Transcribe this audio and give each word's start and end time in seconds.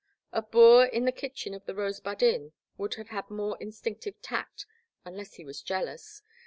A 0.31 0.41
boor 0.41 0.85
in 0.85 1.05
the 1.05 1.11
kitchen 1.11 1.53
of 1.53 1.65
the 1.67 1.75
Rosebud 1.75 2.23
Inn 2.23 2.53
would 2.75 2.95
have 2.95 3.09
had 3.09 3.29
more 3.29 3.55
instinctive 3.59 4.19
tact— 4.23 4.65
^unless 5.05 5.35
he 5.35 5.45
was 5.45 5.61
jealous! 5.61 6.23